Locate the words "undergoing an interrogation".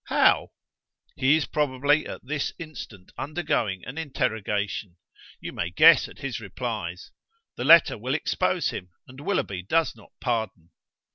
3.19-4.97